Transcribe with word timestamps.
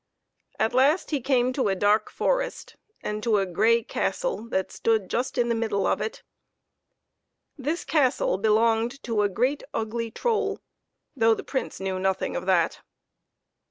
At 0.57 0.73
last 0.73 1.11
he 1.11 1.21
came 1.21 1.53
to 1.53 1.67
a 1.67 1.75
dark 1.75 2.09
forest, 2.09 2.75
and 3.03 3.21
to 3.21 3.37
a 3.37 3.45
gray 3.45 3.83
cas 3.83 4.21
tle 4.21 4.49
that 4.49 4.71
stood 4.71 5.11
just 5.11 5.37
in 5.37 5.47
the 5.47 5.53
middle 5.53 5.85
of 5.85 6.01
it. 6.01 6.23
This 7.55 7.85
castle 7.85 8.39
belonged 8.39 9.03
to 9.03 9.21
a 9.21 9.29
great, 9.29 9.61
ugly 9.75 10.09
troll, 10.09 10.59
though 11.15 11.35
the 11.35 11.43
Prince 11.43 11.79
knew 11.79 11.99
nothing 11.99 12.35
of 12.35 12.47
that. 12.47 12.81